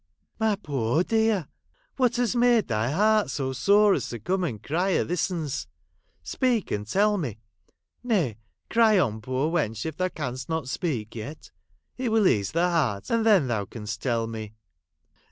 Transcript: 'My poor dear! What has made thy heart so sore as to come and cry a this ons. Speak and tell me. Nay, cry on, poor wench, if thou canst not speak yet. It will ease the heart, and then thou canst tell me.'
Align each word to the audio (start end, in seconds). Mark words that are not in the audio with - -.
'My 0.39 0.55
poor 0.55 1.03
dear! 1.03 1.47
What 1.97 2.15
has 2.15 2.35
made 2.35 2.69
thy 2.69 2.89
heart 2.89 3.29
so 3.29 3.53
sore 3.53 3.93
as 3.93 4.09
to 4.09 4.17
come 4.17 4.43
and 4.43 4.59
cry 4.63 4.89
a 4.89 5.03
this 5.03 5.29
ons. 5.29 5.67
Speak 6.23 6.71
and 6.71 6.87
tell 6.87 7.19
me. 7.19 7.37
Nay, 8.03 8.39
cry 8.67 8.97
on, 8.97 9.21
poor 9.21 9.51
wench, 9.51 9.85
if 9.85 9.97
thou 9.97 10.09
canst 10.09 10.49
not 10.49 10.67
speak 10.67 11.13
yet. 11.13 11.51
It 11.97 12.11
will 12.11 12.27
ease 12.27 12.51
the 12.53 12.67
heart, 12.67 13.11
and 13.11 13.23
then 13.23 13.45
thou 13.47 13.65
canst 13.65 14.01
tell 14.01 14.25
me.' 14.25 14.55